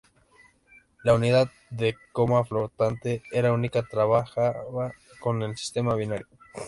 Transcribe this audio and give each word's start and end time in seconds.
La 1.03 1.13
unidad 1.13 1.51
de 1.69 1.95
coma 2.11 2.43
flotante 2.43 3.21
era 3.31 3.53
única, 3.53 3.83
trabajaba 3.83 4.93
con 5.19 5.43
el 5.43 5.55
sistema 5.55 5.93
binario. 5.93 6.25